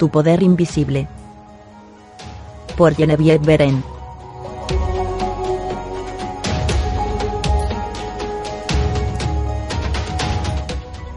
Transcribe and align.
Tu 0.00 0.08
poder 0.08 0.42
invisible. 0.42 1.08
Por 2.74 2.94
Genevieve 2.94 3.44
Beren. 3.44 3.84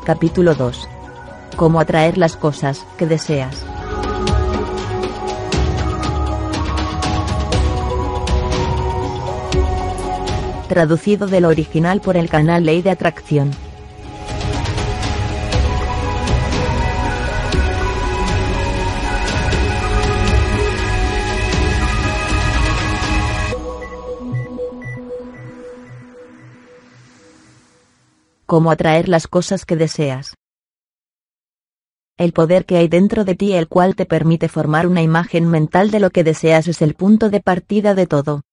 Capítulo 0.04 0.54
2. 0.54 0.90
Cómo 1.56 1.80
atraer 1.80 2.18
las 2.18 2.36
cosas 2.36 2.86
que 2.98 3.06
deseas. 3.06 3.64
Traducido 10.68 11.28
del 11.28 11.46
original 11.46 12.02
por 12.02 12.18
el 12.18 12.28
canal 12.28 12.66
Ley 12.66 12.82
de 12.82 12.90
Atracción. 12.90 13.52
Cómo 28.54 28.70
atraer 28.70 29.10
las 29.10 29.26
cosas 29.26 29.66
que 29.66 29.76
deseas. 29.76 30.36
El 32.20 32.34
poder 32.34 32.68
que 32.68 32.78
hay 32.78 32.88
dentro 32.88 33.26
de 33.26 33.34
ti 33.34 33.54
el 33.54 33.68
cual 33.68 33.96
te 33.96 34.06
permite 34.06 34.48
formar 34.48 34.86
una 34.86 35.02
imagen 35.02 35.48
mental 35.48 35.90
de 35.90 36.00
lo 36.00 36.12
que 36.12 36.24
deseas 36.24 36.68
es 36.68 36.84
el 36.84 36.94
punto 36.94 37.32
de 37.32 37.40
partida 37.40 37.96
de 37.96 38.06
todo. 38.06 38.44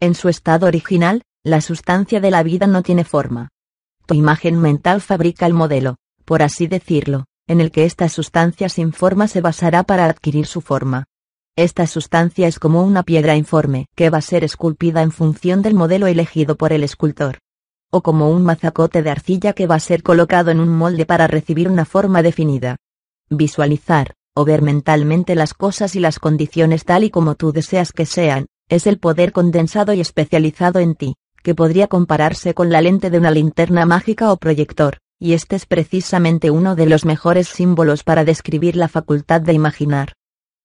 En 0.00 0.14
su 0.14 0.30
estado 0.30 0.66
original, 0.66 1.24
la 1.44 1.60
sustancia 1.60 2.20
de 2.22 2.30
la 2.30 2.42
vida 2.42 2.66
no 2.66 2.82
tiene 2.82 3.04
forma. 3.04 3.50
Tu 4.06 4.14
imagen 4.14 4.58
mental 4.58 5.02
fabrica 5.02 5.44
el 5.44 5.52
modelo, 5.52 5.96
por 6.24 6.42
así 6.42 6.66
decirlo, 6.66 7.26
en 7.46 7.60
el 7.60 7.70
que 7.70 7.84
esta 7.84 8.08
sustancia 8.08 8.70
sin 8.70 8.94
forma 8.94 9.28
se 9.28 9.42
basará 9.42 9.82
para 9.82 10.06
adquirir 10.06 10.46
su 10.46 10.62
forma. 10.62 11.04
Esta 11.54 11.86
sustancia 11.86 12.48
es 12.48 12.58
como 12.58 12.82
una 12.82 13.02
piedra 13.02 13.36
informe 13.36 13.88
que 13.94 14.08
va 14.08 14.16
a 14.16 14.22
ser 14.22 14.42
esculpida 14.42 15.02
en 15.02 15.12
función 15.12 15.60
del 15.60 15.74
modelo 15.74 16.06
elegido 16.06 16.56
por 16.56 16.72
el 16.72 16.82
escultor 16.82 17.40
o 17.90 18.02
como 18.02 18.30
un 18.30 18.42
mazacote 18.42 19.02
de 19.02 19.10
arcilla 19.10 19.52
que 19.52 19.66
va 19.66 19.74
a 19.74 19.80
ser 19.80 20.02
colocado 20.02 20.50
en 20.50 20.60
un 20.60 20.68
molde 20.68 21.06
para 21.06 21.26
recibir 21.26 21.68
una 21.68 21.84
forma 21.84 22.22
definida. 22.22 22.76
Visualizar, 23.28 24.14
o 24.34 24.44
ver 24.44 24.62
mentalmente 24.62 25.34
las 25.34 25.54
cosas 25.54 25.96
y 25.96 26.00
las 26.00 26.18
condiciones 26.18 26.84
tal 26.84 27.04
y 27.04 27.10
como 27.10 27.34
tú 27.34 27.52
deseas 27.52 27.92
que 27.92 28.06
sean, 28.06 28.46
es 28.68 28.86
el 28.86 28.98
poder 28.98 29.32
condensado 29.32 29.92
y 29.92 30.00
especializado 30.00 30.78
en 30.78 30.94
ti, 30.94 31.16
que 31.42 31.54
podría 31.54 31.88
compararse 31.88 32.54
con 32.54 32.70
la 32.70 32.80
lente 32.80 33.10
de 33.10 33.18
una 33.18 33.30
linterna 33.30 33.86
mágica 33.86 34.32
o 34.32 34.36
proyector, 34.36 34.98
y 35.18 35.32
este 35.32 35.56
es 35.56 35.66
precisamente 35.66 36.50
uno 36.50 36.76
de 36.76 36.86
los 36.86 37.04
mejores 37.04 37.48
símbolos 37.48 38.04
para 38.04 38.24
describir 38.24 38.76
la 38.76 38.88
facultad 38.88 39.40
de 39.40 39.52
imaginar. 39.52 40.14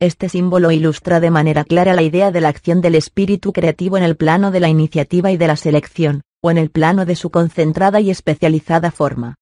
Este 0.02 0.28
símbolo 0.28 0.72
ilustra 0.72 1.22
de 1.22 1.32
manera 1.32 1.64
clara 1.64 1.94
la 1.94 2.02
idea 2.02 2.30
de 2.30 2.42
la 2.42 2.50
acción 2.50 2.82
del 2.82 2.96
espíritu 2.96 3.54
creativo 3.54 3.96
en 3.96 4.04
el 4.04 4.18
plano 4.18 4.52
de 4.52 4.60
la 4.60 4.68
iniciativa 4.68 5.32
y 5.32 5.38
de 5.38 5.48
la 5.48 5.56
selección, 5.56 6.22
o 6.44 6.52
en 6.52 6.58
el 6.58 6.70
plano 6.70 7.06
de 7.06 7.16
su 7.16 7.30
concentrada 7.30 8.02
y 8.02 8.10
especializada 8.10 8.92
forma. 8.92 9.36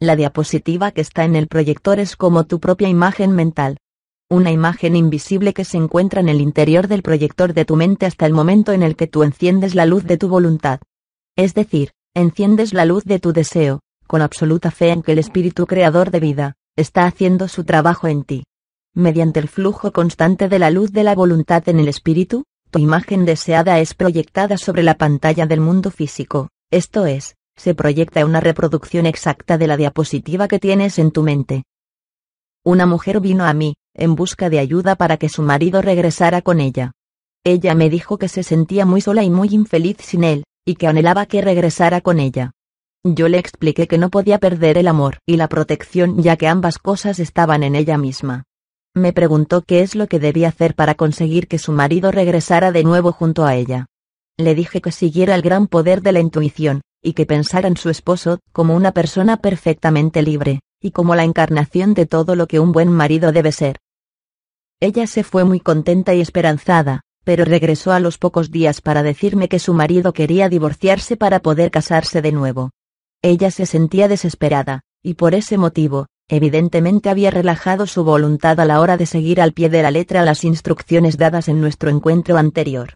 La 0.00 0.16
diapositiva 0.16 0.92
que 0.92 1.02
está 1.02 1.24
en 1.24 1.36
el 1.36 1.46
proyector 1.46 2.00
es 2.00 2.16
como 2.16 2.44
tu 2.44 2.58
propia 2.58 2.88
imagen 2.88 3.32
mental. 3.32 3.76
Una 4.30 4.50
imagen 4.50 4.96
invisible 4.96 5.52
que 5.52 5.66
se 5.66 5.76
encuentra 5.76 6.20
en 6.20 6.30
el 6.30 6.40
interior 6.40 6.88
del 6.88 7.02
proyector 7.02 7.52
de 7.52 7.66
tu 7.66 7.76
mente 7.76 8.06
hasta 8.06 8.24
el 8.24 8.32
momento 8.32 8.72
en 8.72 8.82
el 8.82 8.96
que 8.96 9.08
tú 9.08 9.24
enciendes 9.24 9.74
la 9.74 9.84
luz 9.84 10.04
de 10.04 10.16
tu 10.16 10.28
voluntad. 10.28 10.80
Es 11.36 11.52
decir, 11.52 11.90
enciendes 12.14 12.72
la 12.72 12.86
luz 12.86 13.04
de 13.04 13.18
tu 13.18 13.34
deseo, 13.34 13.80
con 14.06 14.22
absoluta 14.22 14.70
fe 14.70 14.88
en 14.90 15.02
que 15.02 15.12
el 15.12 15.18
espíritu 15.18 15.66
creador 15.66 16.10
de 16.10 16.20
vida, 16.20 16.54
está 16.76 17.04
haciendo 17.04 17.46
su 17.46 17.64
trabajo 17.64 18.08
en 18.08 18.24
ti. 18.24 18.44
Mediante 18.94 19.40
el 19.40 19.48
flujo 19.48 19.92
constante 19.92 20.48
de 20.48 20.58
la 20.58 20.70
luz 20.70 20.92
de 20.92 21.04
la 21.04 21.14
voluntad 21.14 21.68
en 21.68 21.80
el 21.80 21.88
espíritu, 21.88 22.44
tu 22.70 22.78
imagen 22.78 23.24
deseada 23.24 23.80
es 23.80 23.94
proyectada 23.94 24.58
sobre 24.58 24.82
la 24.82 24.94
pantalla 24.94 25.46
del 25.46 25.60
mundo 25.60 25.90
físico, 25.90 26.48
esto 26.70 27.06
es, 27.06 27.36
se 27.56 27.74
proyecta 27.74 28.24
una 28.24 28.40
reproducción 28.40 29.06
exacta 29.06 29.58
de 29.58 29.66
la 29.66 29.76
diapositiva 29.76 30.48
que 30.48 30.58
tienes 30.58 30.98
en 30.98 31.10
tu 31.10 31.22
mente. 31.22 31.64
Una 32.64 32.86
mujer 32.86 33.20
vino 33.20 33.44
a 33.44 33.54
mí, 33.54 33.74
en 33.94 34.14
busca 34.14 34.50
de 34.50 34.58
ayuda 34.58 34.96
para 34.96 35.16
que 35.16 35.28
su 35.28 35.42
marido 35.42 35.80
regresara 35.80 36.42
con 36.42 36.60
ella. 36.60 36.92
Ella 37.44 37.74
me 37.74 37.88
dijo 37.88 38.18
que 38.18 38.28
se 38.28 38.42
sentía 38.42 38.84
muy 38.84 39.00
sola 39.00 39.22
y 39.22 39.30
muy 39.30 39.48
infeliz 39.52 39.96
sin 40.00 40.24
él, 40.24 40.44
y 40.66 40.74
que 40.74 40.86
anhelaba 40.86 41.26
que 41.26 41.40
regresara 41.40 42.00
con 42.00 42.20
ella. 42.20 42.52
Yo 43.04 43.28
le 43.28 43.38
expliqué 43.38 43.86
que 43.86 43.96
no 43.96 44.10
podía 44.10 44.38
perder 44.38 44.76
el 44.76 44.88
amor 44.88 45.18
y 45.24 45.36
la 45.36 45.48
protección 45.48 46.22
ya 46.22 46.36
que 46.36 46.48
ambas 46.48 46.78
cosas 46.78 47.18
estaban 47.18 47.62
en 47.62 47.74
ella 47.74 47.96
misma. 47.96 48.44
Me 48.98 49.12
preguntó 49.12 49.62
qué 49.62 49.82
es 49.82 49.94
lo 49.94 50.08
que 50.08 50.18
debía 50.18 50.48
hacer 50.48 50.74
para 50.74 50.96
conseguir 50.96 51.46
que 51.46 51.60
su 51.60 51.70
marido 51.70 52.10
regresara 52.10 52.72
de 52.72 52.82
nuevo 52.82 53.12
junto 53.12 53.46
a 53.46 53.54
ella. 53.54 53.86
Le 54.36 54.56
dije 54.56 54.80
que 54.80 54.90
siguiera 54.90 55.36
el 55.36 55.42
gran 55.42 55.68
poder 55.68 56.02
de 56.02 56.10
la 56.10 56.18
intuición, 56.18 56.80
y 57.00 57.12
que 57.12 57.24
pensara 57.24 57.68
en 57.68 57.76
su 57.76 57.90
esposo 57.90 58.40
como 58.50 58.74
una 58.74 58.90
persona 58.90 59.36
perfectamente 59.36 60.20
libre, 60.22 60.62
y 60.82 60.90
como 60.90 61.14
la 61.14 61.22
encarnación 61.22 61.94
de 61.94 62.06
todo 62.06 62.34
lo 62.34 62.48
que 62.48 62.58
un 62.58 62.72
buen 62.72 62.90
marido 62.90 63.30
debe 63.30 63.52
ser. 63.52 63.76
Ella 64.80 65.06
se 65.06 65.22
fue 65.22 65.44
muy 65.44 65.60
contenta 65.60 66.12
y 66.14 66.20
esperanzada, 66.20 67.02
pero 67.22 67.44
regresó 67.44 67.92
a 67.92 68.00
los 68.00 68.18
pocos 68.18 68.50
días 68.50 68.80
para 68.80 69.04
decirme 69.04 69.48
que 69.48 69.60
su 69.60 69.74
marido 69.74 70.12
quería 70.12 70.48
divorciarse 70.48 71.16
para 71.16 71.38
poder 71.38 71.70
casarse 71.70 72.20
de 72.20 72.32
nuevo. 72.32 72.70
Ella 73.22 73.52
se 73.52 73.64
sentía 73.64 74.08
desesperada, 74.08 74.80
y 75.04 75.14
por 75.14 75.36
ese 75.36 75.56
motivo, 75.56 76.06
Evidentemente 76.28 77.08
había 77.08 77.30
relajado 77.30 77.86
su 77.86 78.04
voluntad 78.04 78.60
a 78.60 78.66
la 78.66 78.80
hora 78.80 78.98
de 78.98 79.06
seguir 79.06 79.40
al 79.40 79.54
pie 79.54 79.70
de 79.70 79.82
la 79.82 79.90
letra 79.90 80.22
las 80.22 80.44
instrucciones 80.44 81.16
dadas 81.16 81.48
en 81.48 81.60
nuestro 81.60 81.88
encuentro 81.88 82.36
anterior. 82.36 82.94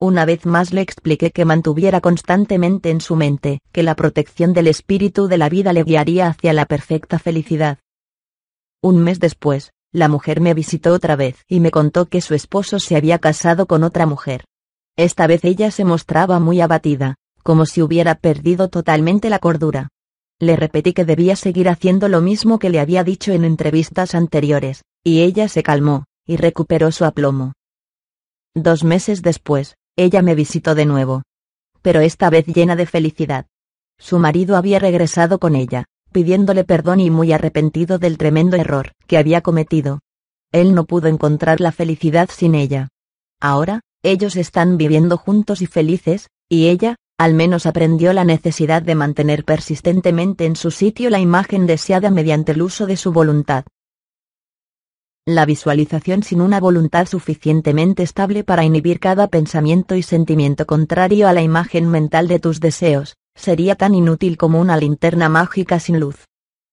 Una 0.00 0.24
vez 0.24 0.46
más 0.46 0.72
le 0.72 0.80
expliqué 0.80 1.30
que 1.30 1.44
mantuviera 1.44 2.00
constantemente 2.00 2.90
en 2.90 3.00
su 3.00 3.14
mente 3.14 3.60
que 3.70 3.84
la 3.84 3.94
protección 3.94 4.52
del 4.52 4.66
espíritu 4.66 5.28
de 5.28 5.38
la 5.38 5.48
vida 5.48 5.72
le 5.72 5.84
guiaría 5.84 6.26
hacia 6.26 6.52
la 6.52 6.66
perfecta 6.66 7.20
felicidad. 7.20 7.78
Un 8.82 8.98
mes 8.98 9.20
después, 9.20 9.70
la 9.92 10.08
mujer 10.08 10.40
me 10.40 10.54
visitó 10.54 10.92
otra 10.92 11.14
vez 11.14 11.44
y 11.46 11.60
me 11.60 11.70
contó 11.70 12.06
que 12.06 12.20
su 12.20 12.34
esposo 12.34 12.80
se 12.80 12.96
había 12.96 13.20
casado 13.20 13.66
con 13.66 13.84
otra 13.84 14.06
mujer. 14.06 14.44
Esta 14.96 15.28
vez 15.28 15.44
ella 15.44 15.70
se 15.70 15.84
mostraba 15.84 16.40
muy 16.40 16.60
abatida, 16.60 17.14
como 17.44 17.64
si 17.64 17.80
hubiera 17.80 18.16
perdido 18.16 18.70
totalmente 18.70 19.30
la 19.30 19.38
cordura. 19.38 19.91
Le 20.42 20.56
repetí 20.56 20.92
que 20.92 21.04
debía 21.04 21.36
seguir 21.36 21.68
haciendo 21.68 22.08
lo 22.08 22.20
mismo 22.20 22.58
que 22.58 22.68
le 22.68 22.80
había 22.80 23.04
dicho 23.04 23.30
en 23.30 23.44
entrevistas 23.44 24.16
anteriores, 24.16 24.82
y 25.04 25.20
ella 25.20 25.46
se 25.46 25.62
calmó, 25.62 26.06
y 26.26 26.36
recuperó 26.36 26.90
su 26.90 27.04
aplomo. 27.04 27.52
Dos 28.52 28.82
meses 28.82 29.22
después, 29.22 29.76
ella 29.94 30.20
me 30.20 30.34
visitó 30.34 30.74
de 30.74 30.84
nuevo. 30.84 31.22
Pero 31.80 32.00
esta 32.00 32.28
vez 32.28 32.44
llena 32.46 32.74
de 32.74 32.86
felicidad. 32.86 33.46
Su 34.00 34.18
marido 34.18 34.56
había 34.56 34.80
regresado 34.80 35.38
con 35.38 35.54
ella, 35.54 35.84
pidiéndole 36.10 36.64
perdón 36.64 36.98
y 36.98 37.08
muy 37.08 37.32
arrepentido 37.32 38.00
del 38.00 38.18
tremendo 38.18 38.56
error 38.56 38.94
que 39.06 39.18
había 39.18 39.42
cometido. 39.42 40.00
Él 40.50 40.74
no 40.74 40.86
pudo 40.86 41.06
encontrar 41.06 41.60
la 41.60 41.70
felicidad 41.70 42.28
sin 42.32 42.56
ella. 42.56 42.88
Ahora, 43.40 43.82
ellos 44.02 44.34
están 44.34 44.76
viviendo 44.76 45.18
juntos 45.18 45.62
y 45.62 45.66
felices, 45.66 46.30
y 46.48 46.66
ella, 46.66 46.96
al 47.22 47.34
menos 47.34 47.66
aprendió 47.66 48.12
la 48.12 48.24
necesidad 48.24 48.82
de 48.82 48.96
mantener 48.96 49.44
persistentemente 49.44 50.44
en 50.44 50.56
su 50.56 50.72
sitio 50.72 51.08
la 51.08 51.20
imagen 51.20 51.66
deseada 51.66 52.10
mediante 52.10 52.50
el 52.50 52.62
uso 52.62 52.84
de 52.84 52.96
su 52.96 53.12
voluntad. 53.12 53.64
La 55.24 55.46
visualización 55.46 56.24
sin 56.24 56.40
una 56.40 56.58
voluntad 56.58 57.06
suficientemente 57.06 58.02
estable 58.02 58.42
para 58.42 58.64
inhibir 58.64 58.98
cada 58.98 59.28
pensamiento 59.28 59.94
y 59.94 60.02
sentimiento 60.02 60.66
contrario 60.66 61.28
a 61.28 61.32
la 61.32 61.42
imagen 61.42 61.88
mental 61.88 62.26
de 62.26 62.40
tus 62.40 62.58
deseos, 62.58 63.14
sería 63.36 63.76
tan 63.76 63.94
inútil 63.94 64.36
como 64.36 64.60
una 64.60 64.76
linterna 64.76 65.28
mágica 65.28 65.78
sin 65.78 66.00
luz. 66.00 66.26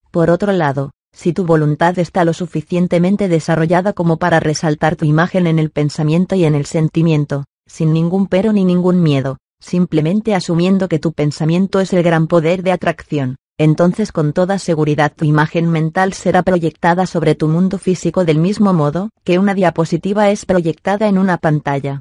Por 0.10 0.32
otro 0.32 0.52
lado, 0.52 0.90
si 1.14 1.32
tu 1.32 1.46
voluntad 1.46 2.00
está 2.00 2.26
lo 2.26 2.34
suficientemente 2.34 3.28
desarrollada 3.28 3.94
como 3.94 4.18
para 4.18 4.40
resaltar 4.40 4.96
tu 4.96 5.06
imagen 5.06 5.46
en 5.46 5.60
el 5.60 5.70
pensamiento 5.70 6.34
y 6.34 6.46
en 6.46 6.56
el 6.56 6.66
sentimiento, 6.66 7.46
sin 7.68 7.94
ningún 7.94 8.26
pero 8.26 8.52
ni 8.52 8.66
ningún 8.66 9.04
miedo, 9.04 9.38
simplemente 9.60 10.36
asumiendo 10.36 10.88
que 10.88 11.00
tu 11.00 11.14
pensamiento 11.14 11.80
es 11.80 11.94
el 11.94 12.04
gran 12.04 12.28
poder 12.28 12.64
de 12.64 12.72
atracción, 12.72 13.36
entonces 13.58 14.12
con 14.12 14.32
toda 14.32 14.58
seguridad 14.58 15.12
tu 15.16 15.26
imagen 15.26 15.70
mental 15.70 16.14
será 16.14 16.44
proyectada 16.44 17.06
sobre 17.06 17.36
tu 17.36 17.48
mundo 17.48 17.78
físico 17.78 18.24
del 18.24 18.40
mismo 18.40 18.74
modo 18.74 19.10
que 19.24 19.38
una 19.38 19.54
diapositiva 19.54 20.30
es 20.30 20.46
proyectada 20.46 21.08
en 21.08 21.18
una 21.18 21.38
pantalla. 21.38 22.00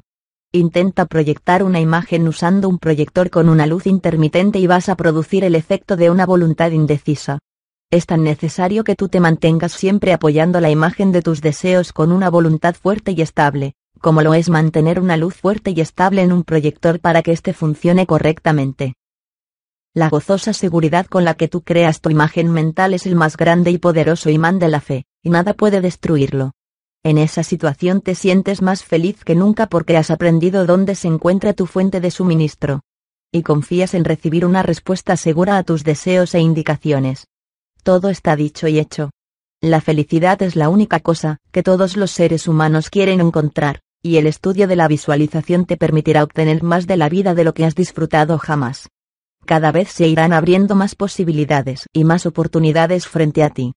Intenta 0.51 1.05
proyectar 1.05 1.61
una 1.61 1.79
imagen 1.79 2.27
usando 2.27 2.69
un 2.69 2.79
proyector 2.79 3.29
con 3.29 3.49
una 3.49 3.67
luz 3.67 3.85
intermitente 3.85 4.57
y 4.57 4.67
vas 4.67 4.89
a 4.89 4.95
producir 4.95 5.43
el 5.43 5.53
efecto 5.53 5.95
de 5.95 6.09
una 6.09 6.25
voluntad 6.25 6.71
indecisa. 6.71 7.39
Es 7.91 8.05
tan 8.05 8.23
necesario 8.23 8.83
que 8.83 8.95
tú 8.95 9.09
te 9.09 9.19
mantengas 9.19 9.73
siempre 9.73 10.13
apoyando 10.13 10.61
la 10.61 10.69
imagen 10.69 11.11
de 11.11 11.21
tus 11.21 11.41
deseos 11.41 11.91
con 11.91 12.11
una 12.11 12.29
voluntad 12.29 12.73
fuerte 12.73 13.11
y 13.11 13.21
estable, 13.21 13.73
como 13.99 14.21
lo 14.21 14.33
es 14.33 14.49
mantener 14.49 14.99
una 14.99 15.17
luz 15.17 15.35
fuerte 15.35 15.71
y 15.71 15.81
estable 15.81 16.21
en 16.21 16.31
un 16.31 16.43
proyector 16.43 16.99
para 16.99 17.21
que 17.21 17.31
éste 17.31 17.53
funcione 17.53 18.05
correctamente. 18.05 18.95
La 19.93 20.09
gozosa 20.09 20.53
seguridad 20.53 21.07
con 21.07 21.25
la 21.25 21.33
que 21.33 21.47
tú 21.47 21.61
creas 21.61 21.99
tu 21.99 22.09
imagen 22.09 22.51
mental 22.51 22.93
es 22.93 23.05
el 23.05 23.15
más 23.15 23.37
grande 23.37 23.71
y 23.71 23.77
poderoso 23.77 24.29
imán 24.29 24.59
de 24.59 24.69
la 24.69 24.81
fe, 24.81 25.05
y 25.23 25.29
nada 25.29 25.53
puede 25.53 25.81
destruirlo. 25.81 26.53
En 27.03 27.17
esa 27.17 27.43
situación 27.43 28.01
te 28.01 28.13
sientes 28.13 28.61
más 28.61 28.83
feliz 28.83 29.23
que 29.23 29.35
nunca 29.35 29.67
porque 29.67 29.97
has 29.97 30.11
aprendido 30.11 30.65
dónde 30.65 30.95
se 30.95 31.07
encuentra 31.07 31.53
tu 31.53 31.65
fuente 31.65 32.01
de 32.01 32.11
suministro. 32.11 32.81
Y 33.31 33.43
confías 33.43 33.93
en 33.93 34.05
recibir 34.05 34.45
una 34.45 34.63
respuesta 34.63 35.15
segura 35.17 35.57
a 35.57 35.63
tus 35.63 35.83
deseos 35.83 36.35
e 36.35 36.39
indicaciones. 36.39 37.27
Todo 37.83 38.09
está 38.09 38.35
dicho 38.35 38.67
y 38.67 38.79
hecho. 38.79 39.11
La 39.61 39.81
felicidad 39.81 40.41
es 40.41 40.55
la 40.55 40.69
única 40.69 40.99
cosa 40.99 41.37
que 41.51 41.63
todos 41.63 41.97
los 41.97 42.11
seres 42.11 42.47
humanos 42.47 42.89
quieren 42.89 43.19
encontrar, 43.21 43.81
y 44.01 44.17
el 44.17 44.27
estudio 44.27 44.67
de 44.67 44.75
la 44.75 44.87
visualización 44.87 45.65
te 45.65 45.75
permitirá 45.75 46.23
obtener 46.23 46.63
más 46.63 46.87
de 46.87 46.97
la 46.97 47.09
vida 47.09 47.33
de 47.35 47.43
lo 47.43 47.53
que 47.53 47.65
has 47.65 47.75
disfrutado 47.75 48.37
jamás. 48.37 48.89
Cada 49.45 49.71
vez 49.71 49.89
se 49.89 50.07
irán 50.07 50.31
abriendo 50.31 50.75
más 50.75 50.95
posibilidades 50.95 51.87
y 51.91 52.03
más 52.03 52.25
oportunidades 52.25 53.07
frente 53.07 53.43
a 53.43 53.49
ti. 53.49 53.73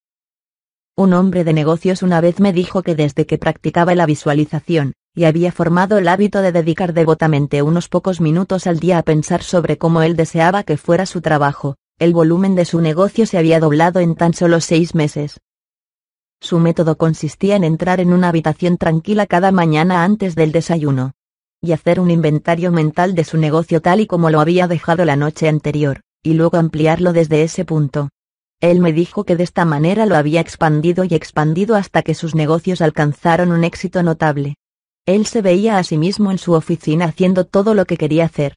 Un 0.94 1.14
hombre 1.14 1.42
de 1.42 1.52
negocios 1.52 2.02
una 2.02 2.20
vez 2.20 2.38
me 2.38 2.52
dijo 2.52 2.82
que 2.82 2.94
desde 2.94 3.26
que 3.26 3.38
practicaba 3.38 3.94
la 3.94 4.06
visualización, 4.06 4.92
y 5.14 5.24
había 5.24 5.50
formado 5.50 5.98
el 5.98 6.08
hábito 6.08 6.42
de 6.42 6.52
dedicar 6.52 6.92
devotamente 6.92 7.62
unos 7.62 7.88
pocos 7.88 8.20
minutos 8.20 8.66
al 8.66 8.78
día 8.78 8.98
a 8.98 9.02
pensar 9.02 9.42
sobre 9.42 9.78
cómo 9.78 10.02
él 10.02 10.16
deseaba 10.16 10.62
que 10.62 10.76
fuera 10.76 11.06
su 11.06 11.20
trabajo, 11.20 11.76
el 11.98 12.12
volumen 12.12 12.54
de 12.54 12.64
su 12.64 12.80
negocio 12.80 13.26
se 13.26 13.38
había 13.38 13.58
doblado 13.58 14.00
en 14.00 14.14
tan 14.14 14.34
solo 14.34 14.60
seis 14.60 14.94
meses. 14.94 15.40
Su 16.42 16.58
método 16.58 16.96
consistía 16.98 17.54
en 17.54 17.62
entrar 17.62 18.00
en 18.00 18.12
una 18.12 18.28
habitación 18.28 18.76
tranquila 18.76 19.26
cada 19.26 19.52
mañana 19.52 20.02
antes 20.02 20.34
del 20.34 20.50
desayuno. 20.50 21.12
Y 21.62 21.70
hacer 21.70 22.00
un 22.00 22.10
inventario 22.10 22.72
mental 22.72 23.14
de 23.14 23.22
su 23.22 23.38
negocio 23.38 23.80
tal 23.80 24.00
y 24.00 24.08
como 24.08 24.28
lo 24.28 24.40
había 24.40 24.66
dejado 24.66 25.04
la 25.04 25.14
noche 25.14 25.48
anterior, 25.48 26.00
y 26.20 26.34
luego 26.34 26.56
ampliarlo 26.56 27.12
desde 27.12 27.44
ese 27.44 27.64
punto. 27.64 28.08
Él 28.60 28.80
me 28.80 28.92
dijo 28.92 29.22
que 29.22 29.36
de 29.36 29.44
esta 29.44 29.64
manera 29.64 30.04
lo 30.04 30.16
había 30.16 30.40
expandido 30.40 31.04
y 31.04 31.14
expandido 31.14 31.76
hasta 31.76 32.02
que 32.02 32.14
sus 32.14 32.34
negocios 32.34 32.80
alcanzaron 32.80 33.52
un 33.52 33.62
éxito 33.62 34.02
notable. 34.02 34.56
Él 35.06 35.26
se 35.26 35.42
veía 35.42 35.78
a 35.78 35.84
sí 35.84 35.96
mismo 35.96 36.32
en 36.32 36.38
su 36.38 36.54
oficina 36.54 37.04
haciendo 37.04 37.44
todo 37.44 37.72
lo 37.72 37.84
que 37.84 37.96
quería 37.96 38.24
hacer. 38.24 38.56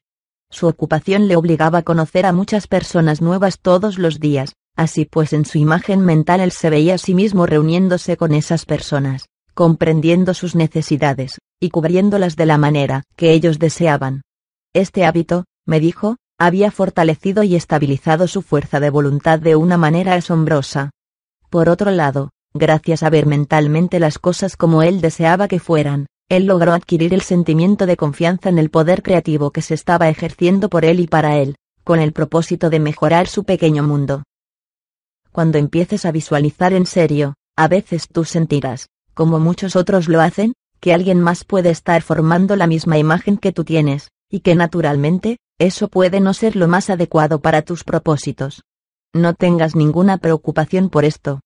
Su 0.50 0.66
ocupación 0.66 1.28
le 1.28 1.36
obligaba 1.36 1.78
a 1.78 1.82
conocer 1.82 2.26
a 2.26 2.32
muchas 2.32 2.66
personas 2.66 3.22
nuevas 3.22 3.60
todos 3.60 3.96
los 3.96 4.18
días, 4.18 4.54
así 4.76 5.06
pues 5.06 5.32
en 5.32 5.44
su 5.44 5.58
imagen 5.58 6.00
mental 6.00 6.40
él 6.40 6.52
se 6.52 6.70
veía 6.70 6.94
a 6.94 6.98
sí 6.98 7.14
mismo 7.14 7.46
reuniéndose 7.46 8.16
con 8.16 8.34
esas 8.34 8.66
personas, 8.66 9.26
comprendiendo 9.54 10.34
sus 10.34 10.54
necesidades, 10.54 11.38
y 11.58 11.70
cubriéndolas 11.70 12.36
de 12.36 12.46
la 12.46 12.58
manera 12.58 13.02
que 13.16 13.32
ellos 13.32 13.58
deseaban. 13.58 14.22
Este 14.74 15.04
hábito, 15.04 15.44
me 15.64 15.80
dijo, 15.80 16.16
había 16.38 16.70
fortalecido 16.70 17.42
y 17.42 17.56
estabilizado 17.56 18.28
su 18.28 18.42
fuerza 18.42 18.78
de 18.78 18.90
voluntad 18.90 19.38
de 19.38 19.56
una 19.56 19.78
manera 19.78 20.14
asombrosa. 20.14 20.90
Por 21.48 21.70
otro 21.70 21.90
lado, 21.90 22.30
gracias 22.52 23.02
a 23.02 23.10
ver 23.10 23.24
mentalmente 23.24 23.98
las 23.98 24.18
cosas 24.18 24.56
como 24.56 24.82
él 24.82 25.00
deseaba 25.00 25.48
que 25.48 25.58
fueran, 25.58 26.06
él 26.28 26.44
logró 26.44 26.72
adquirir 26.72 27.14
el 27.14 27.22
sentimiento 27.22 27.86
de 27.86 27.96
confianza 27.96 28.48
en 28.48 28.58
el 28.58 28.68
poder 28.68 29.02
creativo 29.02 29.52
que 29.52 29.62
se 29.62 29.74
estaba 29.74 30.08
ejerciendo 30.08 30.68
por 30.68 30.84
él 30.84 31.00
y 31.00 31.06
para 31.06 31.38
él, 31.38 31.56
con 31.84 32.00
el 32.00 32.12
propósito 32.12 32.68
de 32.68 32.80
mejorar 32.80 33.28
su 33.28 33.44
pequeño 33.44 33.82
mundo. 33.84 34.24
Cuando 35.36 35.58
empieces 35.58 36.06
a 36.06 36.12
visualizar 36.12 36.72
en 36.72 36.86
serio, 36.86 37.34
a 37.58 37.68
veces 37.68 38.08
tú 38.08 38.24
sentirás, 38.24 38.88
como 39.12 39.38
muchos 39.38 39.76
otros 39.76 40.08
lo 40.08 40.22
hacen, 40.22 40.54
que 40.80 40.94
alguien 40.94 41.20
más 41.20 41.44
puede 41.44 41.68
estar 41.68 42.00
formando 42.00 42.56
la 42.56 42.66
misma 42.66 42.96
imagen 42.96 43.36
que 43.36 43.52
tú 43.52 43.62
tienes, 43.62 44.08
y 44.30 44.40
que 44.40 44.54
naturalmente, 44.54 45.36
eso 45.58 45.88
puede 45.88 46.20
no 46.20 46.32
ser 46.32 46.56
lo 46.56 46.68
más 46.68 46.88
adecuado 46.88 47.42
para 47.42 47.60
tus 47.60 47.84
propósitos. 47.84 48.62
No 49.12 49.34
tengas 49.34 49.76
ninguna 49.76 50.16
preocupación 50.16 50.88
por 50.88 51.04
esto. 51.04 51.40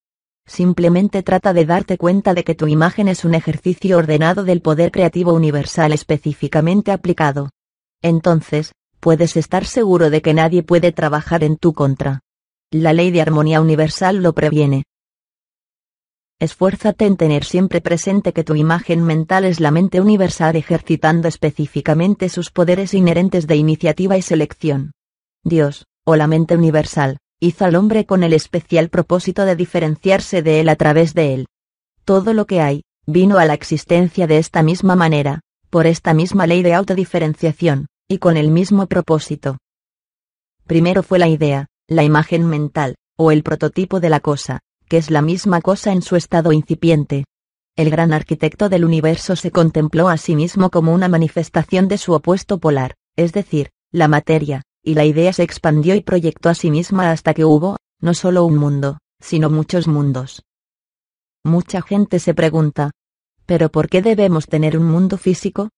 Simplemente 0.46 1.24
trata 1.24 1.52
de 1.52 1.66
darte 1.66 1.98
cuenta 1.98 2.32
de 2.32 2.44
que 2.44 2.54
tu 2.54 2.68
imagen 2.68 3.08
es 3.08 3.24
un 3.24 3.34
ejercicio 3.34 3.98
ordenado 3.98 4.44
del 4.44 4.62
poder 4.62 4.92
creativo 4.92 5.32
universal 5.32 5.92
específicamente 5.92 6.92
aplicado. 6.92 7.50
Entonces, 8.02 8.72
puedes 9.00 9.36
estar 9.36 9.64
seguro 9.64 10.10
de 10.10 10.22
que 10.22 10.32
nadie 10.32 10.62
puede 10.62 10.92
trabajar 10.92 11.42
en 11.42 11.56
tu 11.56 11.72
contra. 11.72 12.20
La 12.72 12.92
ley 12.92 13.10
de 13.10 13.20
armonía 13.20 13.60
universal 13.60 14.22
lo 14.22 14.32
previene. 14.32 14.84
Esfuérzate 16.38 17.04
en 17.04 17.16
tener 17.16 17.42
siempre 17.44 17.80
presente 17.80 18.32
que 18.32 18.44
tu 18.44 18.54
imagen 18.54 19.02
mental 19.02 19.44
es 19.44 19.58
la 19.58 19.72
mente 19.72 20.00
universal 20.00 20.54
ejercitando 20.54 21.26
específicamente 21.26 22.28
sus 22.28 22.52
poderes 22.52 22.94
inherentes 22.94 23.48
de 23.48 23.56
iniciativa 23.56 24.16
y 24.16 24.22
selección. 24.22 24.92
Dios, 25.42 25.86
o 26.04 26.14
la 26.14 26.28
mente 26.28 26.56
universal, 26.56 27.18
hizo 27.40 27.64
al 27.64 27.74
hombre 27.74 28.06
con 28.06 28.22
el 28.22 28.32
especial 28.32 28.88
propósito 28.88 29.44
de 29.46 29.56
diferenciarse 29.56 30.40
de 30.40 30.60
él 30.60 30.68
a 30.68 30.76
través 30.76 31.12
de 31.12 31.34
él. 31.34 31.46
Todo 32.04 32.34
lo 32.34 32.46
que 32.46 32.60
hay, 32.60 32.84
vino 33.04 33.38
a 33.38 33.46
la 33.46 33.54
existencia 33.54 34.28
de 34.28 34.38
esta 34.38 34.62
misma 34.62 34.94
manera, 34.94 35.40
por 35.70 35.88
esta 35.88 36.14
misma 36.14 36.46
ley 36.46 36.62
de 36.62 36.74
autodiferenciación, 36.74 37.86
y 38.06 38.18
con 38.18 38.36
el 38.36 38.52
mismo 38.52 38.86
propósito. 38.86 39.58
Primero 40.68 41.02
fue 41.02 41.18
la 41.18 41.26
idea, 41.26 41.66
la 41.90 42.04
imagen 42.04 42.46
mental, 42.46 42.94
o 43.18 43.32
el 43.32 43.42
prototipo 43.42 43.98
de 43.98 44.10
la 44.10 44.20
cosa, 44.20 44.60
que 44.88 44.96
es 44.96 45.10
la 45.10 45.22
misma 45.22 45.60
cosa 45.60 45.92
en 45.92 46.02
su 46.02 46.14
estado 46.14 46.52
incipiente. 46.52 47.24
El 47.76 47.90
gran 47.90 48.12
arquitecto 48.12 48.68
del 48.68 48.84
universo 48.84 49.34
se 49.34 49.50
contempló 49.50 50.08
a 50.08 50.16
sí 50.16 50.36
mismo 50.36 50.70
como 50.70 50.94
una 50.94 51.08
manifestación 51.08 51.88
de 51.88 51.98
su 51.98 52.12
opuesto 52.12 52.58
polar, 52.58 52.94
es 53.16 53.32
decir, 53.32 53.70
la 53.90 54.06
materia, 54.06 54.62
y 54.84 54.94
la 54.94 55.04
idea 55.04 55.32
se 55.32 55.42
expandió 55.42 55.96
y 55.96 56.00
proyectó 56.00 56.48
a 56.48 56.54
sí 56.54 56.70
misma 56.70 57.10
hasta 57.10 57.34
que 57.34 57.44
hubo, 57.44 57.76
no 58.00 58.14
solo 58.14 58.44
un 58.44 58.56
mundo, 58.56 58.98
sino 59.18 59.50
muchos 59.50 59.88
mundos. 59.88 60.44
Mucha 61.42 61.82
gente 61.82 62.20
se 62.20 62.34
pregunta, 62.34 62.92
¿pero 63.46 63.68
por 63.70 63.88
qué 63.88 64.00
debemos 64.00 64.46
tener 64.46 64.78
un 64.78 64.84
mundo 64.84 65.18
físico? 65.18 65.70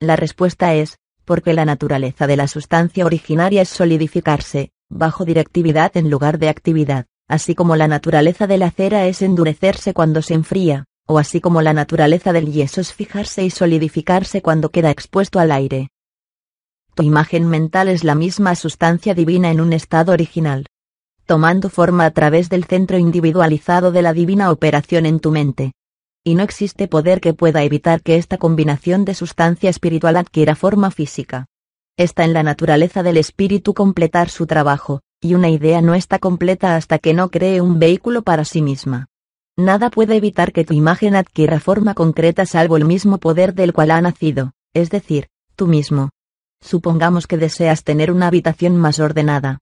La 0.00 0.16
respuesta 0.16 0.74
es, 0.74 0.96
porque 1.24 1.52
la 1.52 1.64
naturaleza 1.64 2.26
de 2.26 2.36
la 2.36 2.48
sustancia 2.48 3.06
originaria 3.06 3.62
es 3.62 3.68
solidificarse, 3.68 4.72
bajo 4.90 5.24
directividad 5.24 5.96
en 5.96 6.10
lugar 6.10 6.38
de 6.38 6.50
actividad 6.50 7.06
así 7.30 7.54
como 7.54 7.76
la 7.76 7.86
naturaleza 7.86 8.48
de 8.48 8.58
la 8.58 8.72
cera 8.72 9.06
es 9.06 9.22
endurecerse 9.22 9.94
cuando 9.94 10.20
se 10.20 10.34
enfría, 10.34 10.84
o 11.06 11.16
así 11.16 11.40
como 11.40 11.62
la 11.62 11.72
naturaleza 11.72 12.32
del 12.32 12.50
yeso 12.50 12.80
es 12.80 12.92
fijarse 12.92 13.44
y 13.44 13.50
solidificarse 13.50 14.42
cuando 14.42 14.70
queda 14.70 14.90
expuesto 14.90 15.38
al 15.38 15.52
aire. 15.52 15.90
Tu 16.94 17.04
imagen 17.04 17.46
mental 17.46 17.88
es 17.88 18.02
la 18.02 18.16
misma 18.16 18.56
sustancia 18.56 19.14
divina 19.14 19.52
en 19.52 19.60
un 19.60 19.72
estado 19.72 20.10
original, 20.10 20.66
tomando 21.24 21.70
forma 21.70 22.04
a 22.04 22.10
través 22.10 22.48
del 22.48 22.64
centro 22.64 22.98
individualizado 22.98 23.92
de 23.92 24.02
la 24.02 24.12
divina 24.12 24.50
operación 24.50 25.06
en 25.06 25.20
tu 25.20 25.30
mente. 25.30 25.72
Y 26.24 26.34
no 26.34 26.42
existe 26.42 26.88
poder 26.88 27.20
que 27.20 27.32
pueda 27.32 27.62
evitar 27.62 28.02
que 28.02 28.16
esta 28.16 28.38
combinación 28.38 29.04
de 29.04 29.14
sustancia 29.14 29.70
espiritual 29.70 30.16
adquiera 30.16 30.56
forma 30.56 30.90
física. 30.90 31.46
Está 31.96 32.24
en 32.24 32.32
la 32.32 32.42
naturaleza 32.42 33.02
del 33.02 33.16
espíritu 33.16 33.74
completar 33.74 34.30
su 34.30 34.46
trabajo, 34.46 35.00
y 35.20 35.34
una 35.34 35.50
idea 35.50 35.82
no 35.82 35.94
está 35.94 36.18
completa 36.18 36.76
hasta 36.76 36.98
que 36.98 37.14
no 37.14 37.30
cree 37.30 37.60
un 37.60 37.78
vehículo 37.78 38.22
para 38.22 38.44
sí 38.44 38.62
misma. 38.62 39.08
Nada 39.56 39.90
puede 39.90 40.16
evitar 40.16 40.52
que 40.52 40.64
tu 40.64 40.72
imagen 40.72 41.14
adquiera 41.14 41.60
forma 41.60 41.94
concreta 41.94 42.46
salvo 42.46 42.76
el 42.76 42.86
mismo 42.86 43.18
poder 43.18 43.54
del 43.54 43.72
cual 43.72 43.90
ha 43.90 44.00
nacido, 44.00 44.52
es 44.72 44.90
decir, 44.90 45.28
tú 45.56 45.66
mismo. 45.66 46.10
Supongamos 46.62 47.26
que 47.26 47.36
deseas 47.36 47.84
tener 47.84 48.10
una 48.12 48.28
habitación 48.28 48.76
más 48.76 48.98
ordenada. 48.98 49.58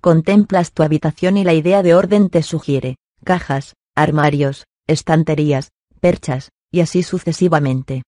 Contemplas 0.00 0.72
tu 0.72 0.82
habitación 0.82 1.36
y 1.36 1.44
la 1.44 1.54
idea 1.54 1.82
de 1.82 1.94
orden 1.94 2.30
te 2.30 2.42
sugiere, 2.42 2.96
cajas, 3.24 3.74
armarios, 3.94 4.66
estanterías, 4.86 5.72
perchas, 6.00 6.50
y 6.70 6.80
así 6.80 7.02
sucesivamente. 7.02 8.02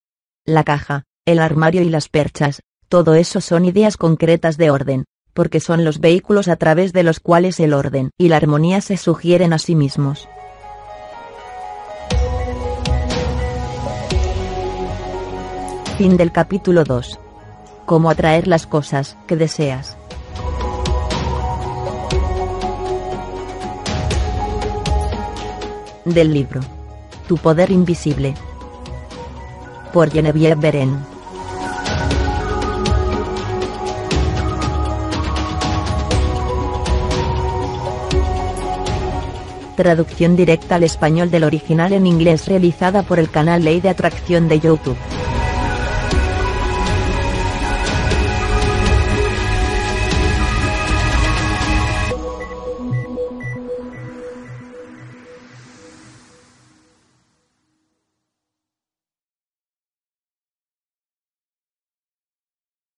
La 0.44 0.64
caja, 0.64 1.04
el 1.24 1.38
armario 1.38 1.82
y 1.82 1.88
las 1.88 2.08
perchas, 2.08 2.62
todo 2.88 3.14
eso 3.14 3.40
son 3.40 3.64
ideas 3.64 3.96
concretas 3.96 4.56
de 4.56 4.70
orden, 4.70 5.06
porque 5.34 5.58
son 5.58 5.84
los 5.84 5.98
vehículos 5.98 6.46
a 6.46 6.56
través 6.56 6.92
de 6.92 7.02
los 7.02 7.18
cuales 7.18 7.58
el 7.58 7.74
orden 7.74 8.10
y 8.16 8.28
la 8.28 8.36
armonía 8.36 8.80
se 8.80 8.96
sugieren 8.96 9.52
a 9.52 9.58
sí 9.58 9.74
mismos. 9.74 10.28
Fin 15.98 16.16
del 16.16 16.30
capítulo 16.30 16.84
2. 16.84 17.18
Cómo 17.86 18.10
atraer 18.10 18.46
las 18.46 18.66
cosas 18.66 19.16
que 19.26 19.34
deseas. 19.34 19.96
Del 26.04 26.32
libro. 26.32 26.60
Tu 27.26 27.36
poder 27.36 27.70
invisible. 27.72 28.34
Por 29.92 30.10
Genevieve 30.10 30.54
Beren. 30.54 31.15
Traducción 39.76 40.36
directa 40.36 40.76
al 40.76 40.84
español 40.84 41.30
del 41.30 41.44
original 41.44 41.92
en 41.92 42.06
inglés 42.06 42.48
realizada 42.48 43.02
por 43.02 43.18
el 43.18 43.30
canal 43.30 43.62
Ley 43.62 43.80
de 43.80 43.90
Atracción 43.90 44.48
de 44.48 44.58
YouTube. 44.58 44.96